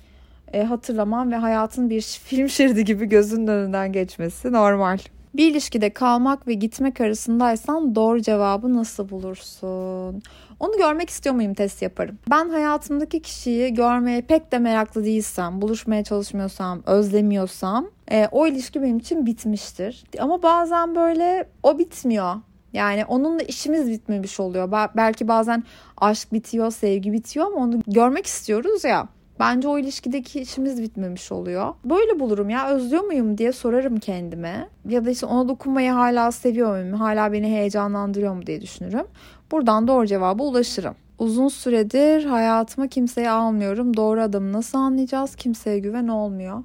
e, 0.53 0.63
hatırlaman 0.63 1.33
ve 1.33 1.37
hayatın 1.37 1.91
bir 1.91 2.03
film 2.25 2.49
şeridi 2.49 2.85
gibi 2.85 3.07
gözünün 3.07 3.47
önünden 3.47 3.93
geçmesi 3.93 4.53
normal. 4.53 4.99
Bir 5.35 5.51
ilişkide 5.51 5.91
kalmak 5.91 6.47
ve 6.47 6.55
gitmek 6.55 7.01
arasındaysan 7.01 7.95
doğru 7.95 8.23
cevabı 8.23 8.75
nasıl 8.75 9.09
bulursun? 9.09 10.23
Onu 10.61 10.77
görmek 10.79 11.11
istiyor 11.11 11.35
muyum 11.35 11.55
test 11.55 11.83
yaparım. 11.83 12.19
Ben 12.31 12.49
hayatımdaki 12.49 13.23
kişiyi 13.23 13.75
görmeye 13.75 14.21
pek 14.21 14.53
de 14.53 14.59
meraklı 14.59 15.05
değilsem, 15.05 15.63
buluşmaya 15.63 16.05
çalışmıyorsam, 16.05 16.83
özlemiyorsam 16.87 17.87
e, 18.11 18.29
o 18.33 18.47
ilişki 18.47 18.83
benim 18.83 18.99
için 18.99 19.27
bitmiştir. 19.27 20.05
Ama 20.19 20.43
bazen 20.43 20.95
böyle 20.95 21.49
o 21.63 21.79
bitmiyor. 21.79 22.35
Yani 22.75 23.05
onunla 23.05 23.43
işimiz 23.43 23.91
bitmemiş 23.91 24.41
oluyor. 24.41 24.73
Belki 24.97 25.29
bazen 25.29 25.65
aşk 25.97 26.33
bitiyor, 26.33 26.71
sevgi 26.71 27.13
bitiyor 27.13 27.47
ama 27.47 27.57
onu 27.57 27.81
görmek 27.87 28.27
istiyoruz 28.27 28.85
ya. 28.85 29.09
Bence 29.41 29.69
o 29.69 29.79
ilişkideki 29.79 30.41
işimiz 30.41 30.83
bitmemiş 30.83 31.33
oluyor. 31.33 31.75
Böyle 31.85 32.21
bulurum 32.21 32.51
ya 32.51 32.69
özlüyor 32.69 33.05
muyum 33.05 33.39
diye 33.39 33.53
sorarım 33.53 33.97
kendime. 33.99 34.69
Ya 34.89 35.05
da 35.05 35.11
işte 35.11 35.27
ona 35.27 35.49
dokunmayı 35.49 35.91
hala 35.91 36.33
seviyor 36.33 36.71
muyum? 36.71 36.93
Hala 36.93 37.33
beni 37.33 37.47
heyecanlandırıyor 37.47 38.35
mu 38.35 38.47
diye 38.47 38.61
düşünürüm. 38.61 39.07
Buradan 39.53 39.89
doğru 39.89 40.07
cevaba 40.07 40.43
ulaşırım. 40.43 40.95
Uzun 41.19 41.49
süredir 41.49 42.25
hayatıma 42.25 42.87
kimseyi 42.87 43.31
almıyorum. 43.31 43.97
Doğru 43.97 44.21
adamı 44.21 44.53
nasıl 44.53 44.79
anlayacağız? 44.79 45.37
Kimseye 45.37 45.79
güven 45.79 46.09
olmuyor. 46.09 46.63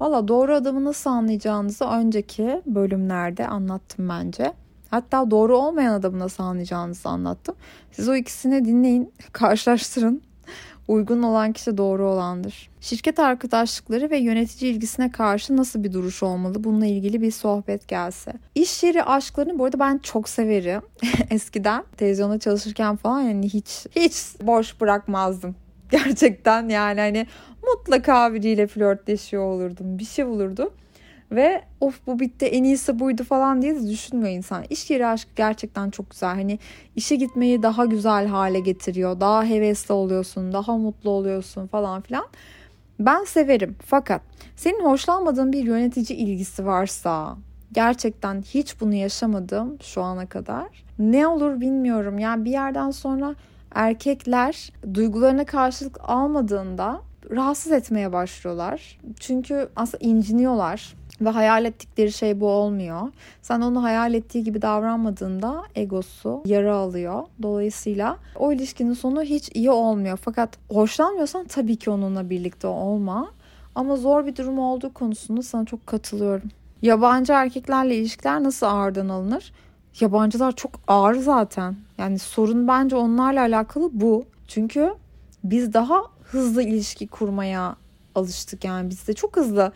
Valla 0.00 0.28
doğru 0.28 0.54
adamı 0.54 0.84
nasıl 0.84 1.10
anlayacağınızı 1.10 1.84
önceki 1.84 2.62
bölümlerde 2.66 3.48
anlattım 3.48 4.08
bence. 4.08 4.52
Hatta 4.90 5.30
doğru 5.30 5.56
olmayan 5.58 5.92
adamı 5.94 6.18
nasıl 6.18 6.42
anlayacağınızı 6.42 7.08
anlattım. 7.08 7.54
Siz 7.92 8.08
o 8.08 8.14
ikisini 8.14 8.64
dinleyin, 8.64 9.12
karşılaştırın. 9.32 10.22
Uygun 10.88 11.22
olan 11.22 11.52
kişi 11.52 11.76
doğru 11.76 12.10
olandır. 12.10 12.70
Şirket 12.80 13.18
arkadaşlıkları 13.18 14.10
ve 14.10 14.18
yönetici 14.18 14.72
ilgisine 14.72 15.12
karşı 15.12 15.56
nasıl 15.56 15.84
bir 15.84 15.92
duruş 15.92 16.22
olmalı? 16.22 16.64
Bununla 16.64 16.86
ilgili 16.86 17.22
bir 17.22 17.30
sohbet 17.30 17.88
gelse. 17.88 18.32
İş 18.54 18.82
yeri 18.82 19.02
aşklarını 19.02 19.58
bu 19.58 19.64
arada 19.64 19.78
ben 19.78 19.98
çok 19.98 20.28
severim. 20.28 20.82
Eskiden 21.30 21.84
televizyonda 21.96 22.38
çalışırken 22.38 22.96
falan 22.96 23.20
yani 23.20 23.48
hiç 23.48 23.86
hiç 23.96 24.14
boş 24.42 24.80
bırakmazdım. 24.80 25.56
Gerçekten 25.90 26.68
yani 26.68 27.00
hani 27.00 27.26
mutlaka 27.62 28.34
biriyle 28.34 28.66
flörtleşiyor 28.66 29.42
olurdum. 29.42 29.98
Bir 29.98 30.04
şey 30.04 30.24
olurdu. 30.24 30.72
Ve 31.32 31.62
of 31.80 32.06
bu 32.06 32.20
bitti 32.20 32.46
en 32.46 32.64
iyisi 32.64 32.98
buydu 32.98 33.24
falan 33.24 33.62
diye 33.62 33.74
de 33.74 33.88
düşünmüyor 33.88 34.32
insan. 34.32 34.64
İş 34.70 34.90
yeri 34.90 35.06
aşkı 35.06 35.30
gerçekten 35.36 35.90
çok 35.90 36.10
güzel. 36.10 36.34
Hani 36.34 36.58
işe 36.96 37.16
gitmeyi 37.16 37.62
daha 37.62 37.84
güzel 37.84 38.26
hale 38.26 38.60
getiriyor. 38.60 39.20
Daha 39.20 39.44
hevesli 39.44 39.92
oluyorsun, 39.92 40.52
daha 40.52 40.76
mutlu 40.76 41.10
oluyorsun 41.10 41.66
falan 41.66 42.00
filan. 42.00 42.26
Ben 43.00 43.24
severim. 43.24 43.76
Fakat 43.86 44.22
senin 44.56 44.84
hoşlanmadığın 44.84 45.52
bir 45.52 45.64
yönetici 45.64 46.18
ilgisi 46.18 46.66
varsa 46.66 47.36
gerçekten 47.72 48.42
hiç 48.42 48.80
bunu 48.80 48.94
yaşamadım 48.94 49.78
şu 49.82 50.02
ana 50.02 50.26
kadar. 50.26 50.84
Ne 50.98 51.26
olur 51.26 51.60
bilmiyorum. 51.60 52.18
Yani 52.18 52.44
bir 52.44 52.50
yerden 52.50 52.90
sonra 52.90 53.34
erkekler 53.74 54.72
duygularına 54.94 55.44
karşılık 55.44 55.98
almadığında 56.02 57.00
rahatsız 57.30 57.72
etmeye 57.72 58.12
başlıyorlar. 58.12 58.98
Çünkü 59.20 59.68
aslında 59.76 60.04
inciniyorlar 60.04 60.97
ve 61.20 61.28
hayal 61.28 61.64
ettikleri 61.64 62.12
şey 62.12 62.40
bu 62.40 62.48
olmuyor. 62.48 63.00
Sen 63.42 63.60
onu 63.60 63.82
hayal 63.82 64.14
ettiği 64.14 64.44
gibi 64.44 64.62
davranmadığında 64.62 65.62
egosu 65.74 66.42
yara 66.46 66.74
alıyor. 66.74 67.22
Dolayısıyla 67.42 68.16
o 68.36 68.52
ilişkinin 68.52 68.92
sonu 68.92 69.22
hiç 69.22 69.50
iyi 69.54 69.70
olmuyor. 69.70 70.18
Fakat 70.22 70.58
hoşlanmıyorsan 70.70 71.44
tabii 71.44 71.76
ki 71.76 71.90
onunla 71.90 72.30
birlikte 72.30 72.66
olma. 72.66 73.30
Ama 73.74 73.96
zor 73.96 74.26
bir 74.26 74.36
durum 74.36 74.58
olduğu 74.58 74.94
konusunda 74.94 75.42
sana 75.42 75.64
çok 75.64 75.86
katılıyorum. 75.86 76.50
Yabancı 76.82 77.32
erkeklerle 77.32 77.96
ilişkiler 77.96 78.42
nasıl 78.42 78.66
ağırdan 78.66 79.08
alınır? 79.08 79.52
Yabancılar 80.00 80.52
çok 80.52 80.70
ağır 80.88 81.14
zaten. 81.14 81.76
Yani 81.98 82.18
sorun 82.18 82.68
bence 82.68 82.96
onlarla 82.96 83.40
alakalı 83.40 83.90
bu. 83.92 84.24
Çünkü 84.48 84.94
biz 85.44 85.72
daha 85.72 86.02
hızlı 86.24 86.62
ilişki 86.62 87.06
kurmaya 87.06 87.76
alıştık 88.14 88.64
yani 88.64 88.90
biz 88.90 89.08
de 89.08 89.12
çok 89.12 89.36
hızlı 89.36 89.72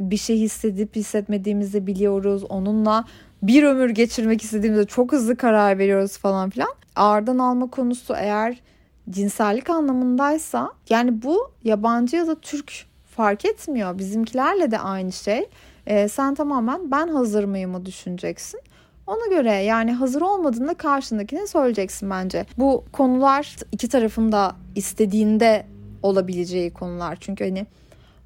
bir 0.00 0.16
şey 0.16 0.38
hissedip 0.38 0.96
hissetmediğimizi 0.96 1.86
biliyoruz. 1.86 2.44
Onunla 2.48 3.04
bir 3.42 3.62
ömür 3.62 3.90
geçirmek 3.90 4.42
istediğimizde 4.42 4.84
çok 4.86 5.12
hızlı 5.12 5.36
karar 5.36 5.78
veriyoruz 5.78 6.18
falan 6.18 6.50
filan. 6.50 6.74
Ağırdan 6.96 7.38
alma 7.38 7.70
konusu 7.70 8.14
eğer 8.16 8.60
cinsellik 9.10 9.70
anlamındaysa 9.70 10.72
yani 10.90 11.22
bu 11.22 11.50
yabancı 11.64 12.16
ya 12.16 12.26
da 12.26 12.34
Türk 12.34 12.86
fark 13.16 13.44
etmiyor. 13.44 13.98
Bizimkilerle 13.98 14.70
de 14.70 14.78
aynı 14.78 15.12
şey. 15.12 15.48
Ee, 15.86 16.08
sen 16.08 16.34
tamamen 16.34 16.90
ben 16.90 17.08
hazır 17.08 17.44
mıyımı 17.44 17.86
düşüneceksin. 17.86 18.60
Ona 19.06 19.26
göre 19.26 19.52
yani 19.52 19.92
hazır 19.92 20.22
olmadığında 20.22 20.74
karşındakine 20.74 21.46
söyleyeceksin 21.46 22.10
bence. 22.10 22.46
Bu 22.58 22.84
konular 22.92 23.56
iki 23.72 23.88
tarafın 23.88 24.32
da 24.32 24.56
istediğinde 24.74 25.66
olabileceği 26.02 26.70
konular. 26.70 27.16
Çünkü 27.20 27.44
hani 27.44 27.66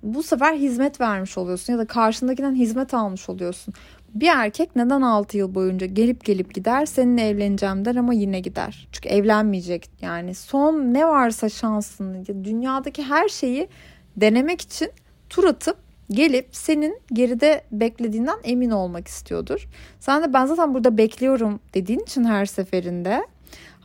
bu 0.03 0.23
sefer 0.23 0.55
hizmet 0.55 1.01
vermiş 1.01 1.39
oluyorsun 1.39 1.73
ya 1.73 1.79
da 1.79 1.85
karşındakinden 1.85 2.55
hizmet 2.55 2.95
almış 2.95 3.29
oluyorsun. 3.29 3.75
Bir 4.15 4.29
erkek 4.29 4.77
neden 4.77 5.03
6 5.03 5.37
yıl 5.37 5.55
boyunca 5.55 5.87
gelip 5.87 6.25
gelip 6.25 6.55
gider 6.55 6.87
seninle 6.87 7.29
evleneceğim 7.29 7.85
der 7.85 7.97
ama 7.97 8.15
yine 8.15 8.41
gider. 8.41 8.89
Çünkü 8.93 9.09
evlenmeyecek 9.09 9.91
yani 10.01 10.35
son 10.35 10.75
ne 10.75 11.09
varsa 11.09 11.49
şansını 11.49 12.27
dünyadaki 12.45 13.03
her 13.03 13.29
şeyi 13.29 13.69
denemek 14.17 14.61
için 14.61 14.91
tur 15.29 15.45
atıp 15.45 15.77
gelip 16.11 16.49
senin 16.53 17.01
geride 17.13 17.65
beklediğinden 17.73 18.39
emin 18.45 18.71
olmak 18.71 19.09
istiyordur. 19.09 19.69
Sen 20.01 20.23
de 20.23 20.33
ben 20.33 20.47
zaten 20.47 20.75
burada 20.75 20.99
bekliyorum 20.99 21.61
dediğin 21.75 22.01
için 22.01 22.25
her 22.25 22.47
seferinde 22.47 23.27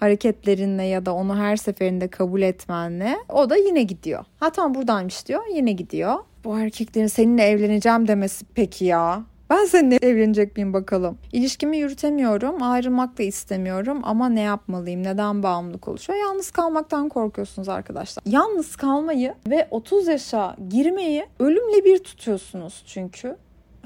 hareketlerinle 0.03 0.83
ya 0.83 1.05
da 1.05 1.13
onu 1.13 1.37
her 1.37 1.55
seferinde 1.55 2.07
kabul 2.07 2.41
etmenle 2.41 3.17
o 3.29 3.49
da 3.49 3.55
yine 3.55 3.83
gidiyor. 3.83 4.25
Ha 4.39 4.49
tamam 4.49 4.73
buradaymış 4.73 5.27
diyor 5.27 5.41
yine 5.55 5.71
gidiyor. 5.71 6.15
Bu 6.43 6.59
erkeklerin 6.59 7.07
seninle 7.07 7.43
evleneceğim 7.43 8.07
demesi 8.07 8.45
peki 8.55 8.85
ya. 8.85 9.23
Ben 9.49 9.65
seninle 9.65 9.95
evlenecek 9.95 10.57
miyim 10.57 10.73
bakalım. 10.73 11.17
İlişkimi 11.31 11.77
yürütemiyorum, 11.77 12.63
ayrılmak 12.63 13.17
da 13.17 13.23
istemiyorum 13.23 13.99
ama 14.03 14.29
ne 14.29 14.41
yapmalıyım? 14.41 15.03
Neden 15.03 15.43
bağımlılık 15.43 15.87
oluşuyor? 15.87 16.19
Yalnız 16.19 16.51
kalmaktan 16.51 17.09
korkuyorsunuz 17.09 17.69
arkadaşlar. 17.69 18.23
Yalnız 18.25 18.75
kalmayı 18.75 19.33
ve 19.49 19.67
30 19.71 20.07
yaşa 20.07 20.55
girmeyi 20.69 21.25
ölümle 21.39 21.85
bir 21.85 22.03
tutuyorsunuz 22.03 22.83
çünkü. 22.87 23.35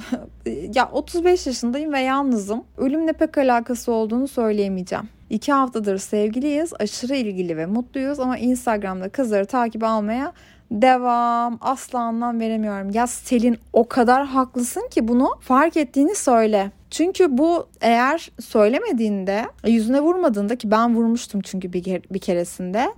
ya 0.76 0.90
35 0.92 1.48
yaşındayım 1.48 1.94
ve 1.94 2.00
yalnızım. 2.00 2.64
Ölümle 2.78 3.14
pek 3.14 3.38
alakası 3.38 3.92
olduğunu 3.92 4.28
söyleyemeyeceğim. 4.28 5.10
İki 5.30 5.54
haftadır 5.54 5.98
sevgiliyiz, 5.98 6.74
aşırı 6.80 7.16
ilgili 7.16 7.58
ve 7.58 7.66
mutluyuz 7.66 8.20
ama 8.20 8.38
Instagram'da 8.38 9.10
kızları 9.10 9.46
takip 9.46 9.84
almaya 9.84 10.34
devam. 10.72 11.58
Asla 11.62 12.00
anlam 12.00 12.40
veremiyorum. 12.40 12.90
Ya 12.90 13.08
Selin 13.08 13.58
o 13.74 13.88
kadar 13.88 14.26
haklısın 14.26 14.88
ki 14.92 15.08
bunu 15.08 15.30
fark 15.42 15.78
ettiğini 15.78 16.16
söyle. 16.16 16.72
Çünkü 16.92 17.38
bu 17.38 17.68
eğer 17.82 18.32
söylemediğinde, 18.40 19.46
yüzüne 19.66 20.02
vurmadığında 20.02 20.56
ki 20.56 20.72
ben 20.72 20.96
vurmuştum 20.96 21.42
çünkü 21.42 21.74
bir, 21.74 22.02
bir 22.14 22.20
keresinde. 22.20 22.94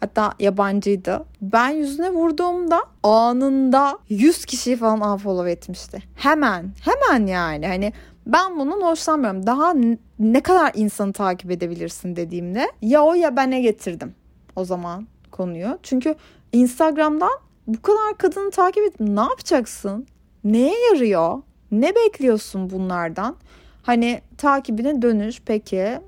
Hatta 0.00 0.34
yabancıydı. 0.38 1.24
Ben 1.42 1.68
yüzüne 1.68 2.10
vurduğumda 2.10 2.82
anında 3.02 3.98
100 4.08 4.44
kişiyi 4.44 4.76
falan 4.76 5.12
unfollow 5.12 5.50
etmişti. 5.50 6.02
Hemen, 6.14 6.72
hemen 6.84 7.26
yani. 7.26 7.66
Hani 7.66 7.92
ben 8.26 8.58
bunun 8.58 8.82
hoşlanmıyorum. 8.82 9.46
Daha 9.46 9.74
ne 10.18 10.40
kadar 10.40 10.72
insanı 10.74 11.12
takip 11.12 11.50
edebilirsin 11.50 12.16
dediğimde 12.16 12.72
ya 12.82 13.02
o 13.02 13.14
ya 13.14 13.36
ben 13.36 13.50
ne 13.50 13.60
getirdim 13.60 14.14
o 14.56 14.64
zaman 14.64 15.06
konuyu. 15.30 15.78
Çünkü 15.82 16.14
Instagram'dan 16.52 17.38
bu 17.66 17.82
kadar 17.82 18.18
kadını 18.18 18.50
takip 18.50 18.84
edip 18.84 19.00
ne 19.00 19.20
yapacaksın? 19.20 20.06
Neye 20.44 20.74
yarıyor? 20.90 21.42
Ne 21.72 21.94
bekliyorsun 21.94 22.70
bunlardan? 22.70 23.36
Hani 23.82 24.20
takibine 24.38 25.02
dönüş 25.02 25.42
peki 25.46 25.98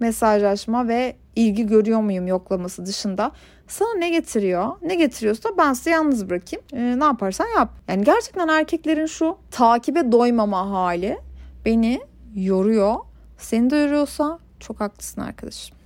mesajlaşma 0.00 0.88
ve 0.88 1.16
ilgi 1.36 1.66
görüyor 1.66 2.00
muyum 2.00 2.26
yoklaması 2.26 2.86
dışında 2.86 3.32
sana 3.68 3.94
ne 3.94 4.10
getiriyor? 4.10 4.68
Ne 4.82 4.94
getiriyorsa 4.94 5.48
ben 5.58 5.72
size 5.72 5.90
yalnız 5.90 6.30
bırakayım. 6.30 6.64
Ee, 6.72 6.98
ne 6.98 7.04
yaparsan 7.04 7.46
yap. 7.56 7.70
Yani 7.88 8.04
gerçekten 8.04 8.48
erkeklerin 8.48 9.06
şu 9.06 9.38
takibe 9.50 10.12
doymama 10.12 10.70
hali 10.70 11.18
beni 11.64 12.00
yoruyor. 12.34 12.94
Seni 13.38 13.70
de 13.70 13.76
yoruyorsa 13.76 14.38
çok 14.60 14.80
haklısın 14.80 15.20
arkadaşım. 15.20 15.77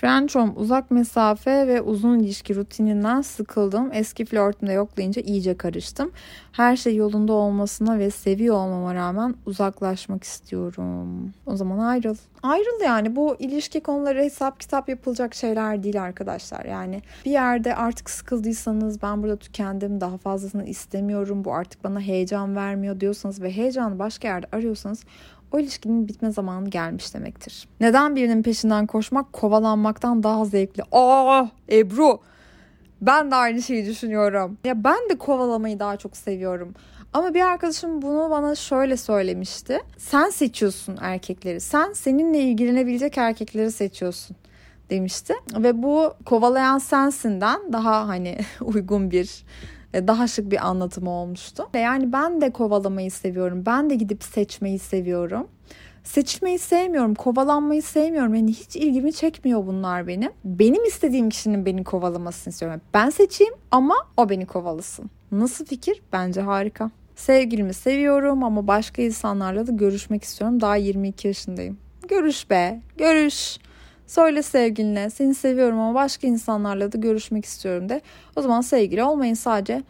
Frenchom 0.00 0.52
uzak 0.56 0.90
mesafe 0.90 1.66
ve 1.66 1.80
uzun 1.80 2.18
ilişki 2.18 2.56
rutininden 2.56 3.20
sıkıldım. 3.20 3.90
Eski 3.92 4.24
flörtümde 4.24 4.72
yoklayınca 4.72 5.22
iyice 5.22 5.56
karıştım. 5.56 6.10
Her 6.52 6.76
şey 6.76 6.96
yolunda 6.96 7.32
olmasına 7.32 7.98
ve 7.98 8.10
seviyor 8.10 8.54
olmama 8.54 8.94
rağmen 8.94 9.34
uzaklaşmak 9.46 10.24
istiyorum. 10.24 11.32
O 11.46 11.56
zaman 11.56 11.78
ayrıl. 11.78 12.16
Ayrıl 12.42 12.80
yani 12.84 13.16
bu 13.16 13.36
ilişki 13.38 13.80
konuları 13.80 14.18
hesap 14.22 14.60
kitap 14.60 14.88
yapılacak 14.88 15.34
şeyler 15.34 15.82
değil 15.82 16.02
arkadaşlar. 16.02 16.64
Yani 16.64 17.02
bir 17.24 17.30
yerde 17.30 17.74
artık 17.74 18.10
sıkıldıysanız 18.10 19.02
ben 19.02 19.22
burada 19.22 19.36
tükendim 19.36 20.00
daha 20.00 20.16
fazlasını 20.16 20.64
istemiyorum 20.64 21.44
bu 21.44 21.54
artık 21.54 21.84
bana 21.84 22.00
heyecan 22.00 22.56
vermiyor 22.56 23.00
diyorsanız 23.00 23.42
ve 23.42 23.52
heyecanı 23.52 23.98
başka 23.98 24.28
yerde 24.28 24.46
arıyorsanız 24.52 25.04
o 25.56 25.60
ilişkinin 25.60 26.08
bitme 26.08 26.30
zamanı 26.30 26.68
gelmiş 26.70 27.14
demektir. 27.14 27.68
Neden 27.80 28.16
birinin 28.16 28.42
peşinden 28.42 28.86
koşmak 28.86 29.32
kovalanmaktan 29.32 30.22
daha 30.22 30.44
zevkli? 30.44 30.82
Aa 30.92 31.46
Ebru 31.72 32.20
ben 33.00 33.30
de 33.30 33.34
aynı 33.34 33.62
şeyi 33.62 33.86
düşünüyorum. 33.86 34.58
Ya 34.64 34.84
ben 34.84 35.08
de 35.10 35.18
kovalamayı 35.18 35.78
daha 35.78 35.96
çok 35.96 36.16
seviyorum. 36.16 36.74
Ama 37.12 37.34
bir 37.34 37.40
arkadaşım 37.40 38.02
bunu 38.02 38.30
bana 38.30 38.54
şöyle 38.54 38.96
söylemişti. 38.96 39.80
Sen 39.98 40.30
seçiyorsun 40.30 40.98
erkekleri. 41.00 41.60
Sen 41.60 41.92
seninle 41.92 42.40
ilgilenebilecek 42.40 43.18
erkekleri 43.18 43.72
seçiyorsun. 43.72 44.36
demişti. 44.90 45.34
Ve 45.56 45.82
bu 45.82 46.14
kovalayan 46.26 46.78
sensinden 46.78 47.72
daha 47.72 48.08
hani 48.08 48.38
uygun 48.60 49.10
bir 49.10 49.44
daha 50.06 50.26
şık 50.26 50.50
bir 50.50 50.66
anlatımı 50.66 51.10
olmuştu. 51.10 51.68
Yani 51.74 52.12
ben 52.12 52.40
de 52.40 52.50
kovalamayı 52.50 53.10
seviyorum. 53.10 53.66
Ben 53.66 53.90
de 53.90 53.94
gidip 53.94 54.24
seçmeyi 54.24 54.78
seviyorum. 54.78 55.46
Seçmeyi 56.04 56.58
sevmiyorum, 56.58 57.14
kovalanmayı 57.14 57.82
sevmiyorum. 57.82 58.34
Yani 58.34 58.52
hiç 58.52 58.76
ilgimi 58.76 59.12
çekmiyor 59.12 59.66
bunlar 59.66 60.06
benim. 60.06 60.32
Benim 60.44 60.84
istediğim 60.84 61.28
kişinin 61.28 61.66
beni 61.66 61.84
kovalamasını 61.84 62.52
istiyorum. 62.52 62.80
Ben 62.94 63.10
seçeyim 63.10 63.54
ama 63.70 63.94
o 64.16 64.28
beni 64.28 64.46
kovalasın. 64.46 65.10
Nasıl 65.32 65.64
fikir? 65.64 66.02
Bence 66.12 66.40
harika. 66.40 66.90
Sevgilimi 67.16 67.74
seviyorum 67.74 68.44
ama 68.44 68.66
başka 68.66 69.02
insanlarla 69.02 69.66
da 69.66 69.72
görüşmek 69.72 70.24
istiyorum. 70.24 70.60
Daha 70.60 70.76
22 70.76 71.28
yaşındayım. 71.28 71.78
Görüş 72.08 72.50
be, 72.50 72.80
görüş. 72.98 73.58
Söyle 74.06 74.42
sevgiline 74.42 75.10
seni 75.10 75.34
seviyorum 75.34 75.78
ama 75.78 75.94
başka 75.94 76.26
insanlarla 76.26 76.92
da 76.92 76.98
görüşmek 76.98 77.44
istiyorum 77.44 77.88
de. 77.88 78.00
O 78.36 78.42
zaman 78.42 78.60
sevgili 78.60 79.02
olmayın 79.02 79.34
sadece 79.34 79.82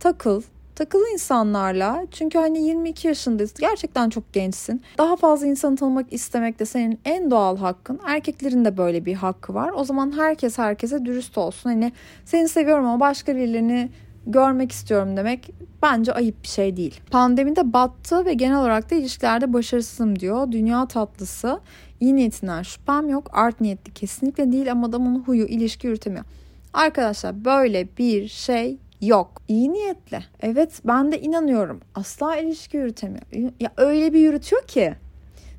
takıl, 0.00 0.42
takıl 0.74 1.12
insanlarla. 1.12 2.04
Çünkü 2.10 2.38
hani 2.38 2.62
22 2.66 3.08
yaşındayız. 3.08 3.54
Gerçekten 3.54 4.10
çok 4.10 4.32
gençsin. 4.32 4.82
Daha 4.98 5.16
fazla 5.16 5.46
insanı 5.46 5.76
tanımak 5.76 6.12
istemek 6.12 6.58
de 6.58 6.64
senin 6.64 7.00
en 7.04 7.30
doğal 7.30 7.56
hakkın. 7.56 8.00
Erkeklerin 8.06 8.64
de 8.64 8.76
böyle 8.76 9.04
bir 9.04 9.14
hakkı 9.14 9.54
var. 9.54 9.70
O 9.76 9.84
zaman 9.84 10.16
herkes 10.16 10.58
herkese 10.58 11.04
dürüst 11.04 11.38
olsun. 11.38 11.70
Hani 11.70 11.92
seni 12.24 12.48
seviyorum 12.48 12.86
ama 12.86 13.00
başka 13.00 13.36
birilerini 13.36 13.90
görmek 14.26 14.72
istiyorum 14.72 15.16
demek 15.16 15.50
bence 15.82 16.12
ayıp 16.12 16.42
bir 16.42 16.48
şey 16.48 16.76
değil. 16.76 17.00
Pandemide 17.10 17.72
battı 17.72 18.24
ve 18.24 18.34
genel 18.34 18.60
olarak 18.60 18.90
da 18.90 18.94
ilişkilerde 18.94 19.52
başarısızım 19.52 20.18
diyor. 20.18 20.52
Dünya 20.52 20.86
tatlısı. 20.88 21.60
İyi 22.00 22.16
niyetinden 22.16 22.62
şüphem 22.62 23.08
yok. 23.08 23.30
Art 23.32 23.60
niyetli 23.60 23.92
kesinlikle 23.94 24.52
değil 24.52 24.72
ama 24.72 24.86
adamın 24.86 25.22
huyu 25.22 25.46
ilişki 25.46 25.86
yürütemiyor. 25.86 26.24
Arkadaşlar 26.72 27.44
böyle 27.44 27.88
bir 27.98 28.28
şey 28.28 28.78
yok. 29.00 29.42
İyi 29.48 29.72
niyetli. 29.72 30.24
Evet 30.40 30.80
ben 30.84 31.12
de 31.12 31.20
inanıyorum. 31.20 31.80
Asla 31.94 32.36
ilişki 32.36 32.76
yürütemiyor. 32.76 33.22
Ya 33.60 33.72
öyle 33.76 34.12
bir 34.12 34.20
yürütüyor 34.20 34.62
ki. 34.66 34.94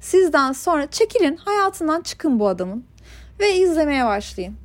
Sizden 0.01 0.51
sonra 0.51 0.88
çekilin 0.88 1.36
hayatından 1.36 2.01
çıkın 2.01 2.39
bu 2.39 2.48
adamın. 2.48 2.84
Ve 3.39 3.56
izlemeye 3.56 4.06
başlayın. 4.06 4.56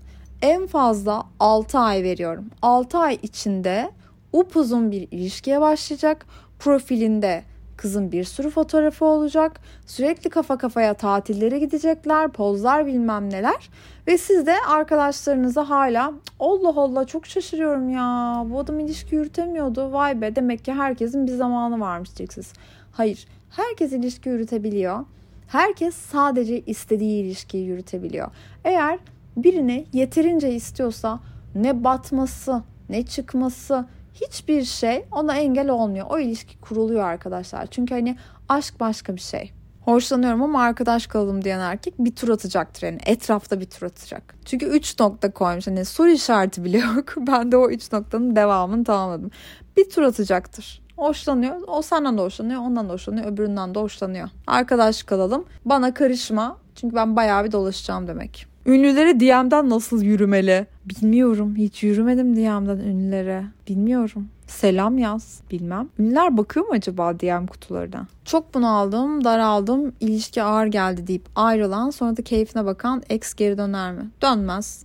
En 0.43 0.67
fazla 0.67 1.23
6 1.41 1.79
ay 1.79 2.03
veriyorum. 2.03 2.51
6 2.63 2.99
ay 2.99 3.19
içinde 3.23 3.91
upuzun 4.33 4.91
bir 4.91 5.09
ilişkiye 5.11 5.61
başlayacak. 5.61 6.27
Profilinde 6.59 7.43
kızın 7.81 8.13
bir 8.13 8.25
sürü 8.25 8.51
fotoğrafı 8.51 9.05
olacak. 9.05 9.61
Sürekli 9.87 10.31
kafa 10.31 10.59
kafaya 10.59 10.95
tatillere 10.95 11.59
gidecekler, 11.59 12.29
pozlar 12.29 12.87
bilmem 12.87 13.31
neler. 13.31 13.71
Ve 14.07 14.19
siz 14.19 14.47
de 14.47 14.55
arkadaşlarınıza 14.69 15.71
hala 15.71 16.13
Allah 16.41 16.73
Allah 16.77 17.05
çok 17.05 17.27
şaşırıyorum 17.27 17.89
ya 17.91 18.45
bu 18.51 18.59
adam 18.59 18.81
ilişki 18.81 19.15
yürütemiyordu. 19.15 19.93
Vay 19.93 20.21
be 20.21 20.37
demek 20.37 20.65
ki 20.65 20.73
herkesin 20.73 21.27
bir 21.27 21.33
zamanı 21.33 21.81
varmış 21.81 22.17
diyeceksiniz. 22.17 22.53
Hayır 22.93 23.27
herkes 23.51 23.93
ilişki 23.93 24.29
yürütebiliyor. 24.29 25.05
Herkes 25.49 25.95
sadece 25.95 26.61
istediği 26.61 27.25
ilişkiyi 27.25 27.67
yürütebiliyor. 27.67 28.29
Eğer 28.65 28.99
birini 29.37 29.87
yeterince 29.93 30.55
istiyorsa 30.55 31.21
ne 31.55 31.85
batması 31.85 32.63
ne 32.89 33.07
çıkması 33.07 33.87
hiçbir 34.21 34.65
şey 34.65 35.05
ona 35.13 35.35
engel 35.35 35.69
olmuyor. 35.69 36.07
O 36.11 36.19
ilişki 36.19 36.61
kuruluyor 36.61 37.05
arkadaşlar. 37.05 37.67
Çünkü 37.67 37.95
hani 37.95 38.17
aşk 38.49 38.81
başka 38.81 39.17
bir 39.17 39.21
şey. 39.21 39.53
Hoşlanıyorum 39.81 40.43
ama 40.43 40.63
arkadaş 40.63 41.07
kalalım 41.07 41.45
diyen 41.45 41.61
erkek 41.61 41.95
bir 41.99 42.17
tur 42.17 42.29
atacaktır 42.29 42.87
yani 42.87 42.99
etrafta 43.07 43.61
bir 43.61 43.67
tur 43.67 43.87
atacak. 43.87 44.35
Çünkü 44.45 44.67
3 44.67 45.01
nokta 45.01 45.31
koymuş 45.31 45.67
hani 45.67 45.85
soru 45.85 46.11
işareti 46.11 46.65
bile 46.65 46.79
yok. 46.97 47.15
Ben 47.17 47.53
de 47.53 47.57
o 47.57 47.71
3 47.71 47.93
noktanın 47.93 48.37
devamını 48.37 48.85
tamamladım. 48.85 49.31
Bir 49.77 49.91
tur 49.91 50.03
atacaktır. 50.03 50.83
Hoşlanıyor. 50.97 51.57
O 51.67 51.83
senden 51.83 52.19
de 52.19 52.23
hoşlanıyor. 52.23 52.61
Ondan 52.61 52.89
da 52.89 52.93
hoşlanıyor. 52.93 53.27
Öbüründen 53.27 53.75
de 53.75 53.79
hoşlanıyor. 53.79 54.29
Arkadaş 54.47 55.03
kalalım. 55.03 55.45
Bana 55.65 55.95
karışma. 55.95 56.57
Çünkü 56.75 56.97
ben 56.97 57.17
bayağı 57.17 57.45
bir 57.45 57.53
dolaşacağım 57.53 58.09
demek. 58.09 58.50
Ünlülere 58.67 59.21
DM'den 59.21 59.71
nasıl 59.71 60.03
yürümeli? 60.03 60.67
Bilmiyorum. 60.85 61.57
Hiç 61.57 61.83
yürümedim 61.83 62.37
DM'den 62.37 62.79
ünlülere. 62.79 63.45
Bilmiyorum. 63.69 64.29
Selam 64.47 64.99
yaz. 64.99 65.41
Bilmem. 65.51 65.89
Ünlüler 65.99 66.37
bakıyor 66.37 66.67
mu 66.67 66.73
acaba 66.73 67.21
DM 67.21 67.47
kutularına? 67.47 68.07
Çok 68.25 68.55
bunaldım, 68.55 69.25
daraldım, 69.25 69.93
ilişki 70.01 70.43
ağır 70.43 70.67
geldi 70.67 71.07
deyip 71.07 71.29
ayrılan 71.37 71.91
sonra 71.91 72.17
da 72.17 72.23
keyfine 72.23 72.65
bakan 72.65 73.03
ex 73.11 73.35
geri 73.35 73.59
döner 73.59 73.93
mi? 73.93 74.11
Dönmez. 74.23 74.85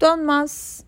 Dönmez. 0.00 0.84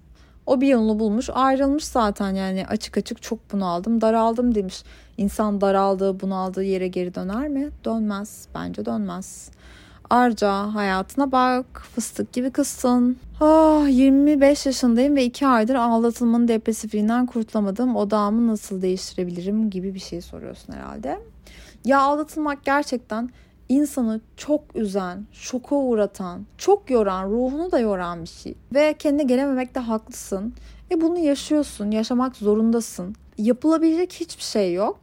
O 0.47 0.61
bir 0.61 0.69
yolunu 0.69 0.99
bulmuş 0.99 1.31
ayrılmış 1.33 1.85
zaten 1.85 2.35
yani 2.35 2.67
açık 2.67 2.99
açık 2.99 3.23
çok 3.23 3.53
bunaldım 3.53 4.01
daraldım 4.01 4.55
demiş. 4.55 4.83
İnsan 5.17 5.61
daraldığı 5.61 6.21
bunaldığı 6.21 6.65
yere 6.65 6.89
geri 6.89 7.15
döner 7.15 7.49
mi? 7.49 7.71
Dönmez. 7.85 8.49
Bence 8.55 8.85
dönmez. 8.85 9.51
Arca 10.13 10.75
hayatına 10.75 11.33
bak 11.33 11.83
fıstık 11.95 12.33
gibi 12.33 12.51
kızsın. 12.51 13.17
Ah 13.41 13.89
25 13.89 14.67
yaşındayım 14.67 15.17
ve 15.17 15.25
2 15.25 15.47
aydır 15.47 15.75
aldatılmanın 15.75 16.49
depresifliğinden 16.49 17.27
kurtulamadım. 17.27 17.97
Odağımı 17.97 18.47
nasıl 18.47 18.83
değiştirebilirim 18.83 19.71
gibi 19.71 19.95
bir 19.95 20.01
şey 20.01 20.21
soruyorsun 20.21 20.73
herhalde. 20.73 21.19
Ya 21.85 22.01
aldatılmak 22.01 22.65
gerçekten 22.65 23.31
insanı 23.69 24.21
çok 24.37 24.77
üzen, 24.77 25.27
şoka 25.33 25.77
uğratan, 25.77 26.47
çok 26.59 26.91
yoran, 26.91 27.31
ruhunu 27.31 27.73
da 27.73 27.79
yoran 27.79 28.23
bir 28.23 28.29
şey. 28.29 28.55
Ve 28.75 28.95
kendine 28.99 29.23
gelememekte 29.23 29.81
haklısın. 29.81 30.55
E 30.91 31.01
bunu 31.01 31.19
yaşıyorsun, 31.19 31.91
yaşamak 31.91 32.37
zorundasın. 32.37 33.15
Yapılabilecek 33.39 34.13
hiçbir 34.13 34.45
şey 34.45 34.75
yok. 34.75 35.01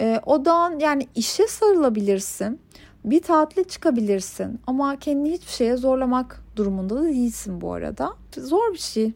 E, 0.00 0.20
odağın 0.26 0.78
yani 0.78 1.08
işe 1.14 1.46
sarılabilirsin 1.46 2.60
bir 3.06 3.22
tatile 3.22 3.64
çıkabilirsin 3.64 4.60
ama 4.66 4.98
kendini 4.98 5.32
hiçbir 5.32 5.52
şeye 5.52 5.76
zorlamak 5.76 6.42
durumunda 6.56 6.96
da 6.96 7.04
değilsin 7.04 7.60
bu 7.60 7.72
arada. 7.72 8.12
Zor 8.36 8.72
bir 8.72 8.78
şey. 8.78 9.12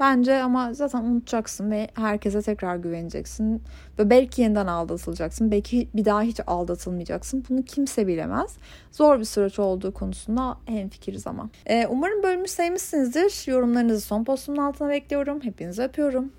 Bence 0.00 0.42
ama 0.42 0.74
zaten 0.74 1.02
unutacaksın 1.02 1.70
ve 1.70 1.88
herkese 1.94 2.42
tekrar 2.42 2.76
güveneceksin. 2.76 3.62
Ve 3.98 4.10
belki 4.10 4.42
yeniden 4.42 4.66
aldatılacaksın. 4.66 5.50
Belki 5.50 5.88
bir 5.94 6.04
daha 6.04 6.22
hiç 6.22 6.40
aldatılmayacaksın. 6.46 7.44
Bunu 7.50 7.62
kimse 7.62 8.06
bilemez. 8.06 8.56
Zor 8.92 9.18
bir 9.18 9.24
süreç 9.24 9.58
olduğu 9.58 9.94
konusunda 9.94 10.58
hemfikiriz 10.66 11.26
ama. 11.26 11.50
Ee, 11.66 11.86
umarım 11.86 12.22
bölümü 12.22 12.48
sevmişsinizdir. 12.48 13.50
Yorumlarınızı 13.50 14.00
son 14.00 14.24
postumun 14.24 14.58
altına 14.58 14.88
bekliyorum. 14.88 15.40
Hepinizi 15.42 15.82
öpüyorum. 15.82 16.32